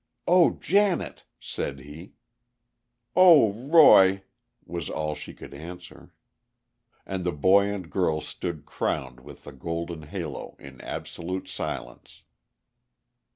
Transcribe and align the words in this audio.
"Oh, 0.27 0.57
Janet!" 0.59 1.25
said 1.39 1.77
he. 1.81 2.13
"Oh, 3.15 3.51
Roy!" 3.53 4.23
was 4.65 4.89
all 4.89 5.13
she 5.13 5.31
could 5.31 5.53
answer. 5.53 6.11
And 7.05 7.23
the 7.23 7.31
boy 7.31 7.67
and 7.71 7.87
girl 7.87 8.19
stood 8.19 8.65
crowned 8.65 9.19
with 9.19 9.43
the 9.43 9.51
golden 9.51 10.01
halo, 10.01 10.55
in 10.57 10.81
absolute 10.81 11.47
silence. 11.47 12.23